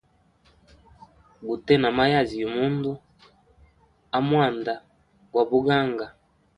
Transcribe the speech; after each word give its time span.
Gute 1.47 1.73
na 1.81 1.89
mayazi 1.97 2.33
yugu 2.41 2.53
mundu 2.59 2.91
amwanda 4.17 4.73
gwa 5.31 5.43
buganga. 5.49 6.07